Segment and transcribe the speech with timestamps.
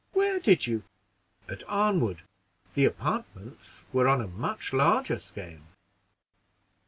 [0.13, 0.81] "Where did you?"
[1.47, 2.23] "At Arnwood;
[2.73, 5.61] the apartments were on a much larger scale."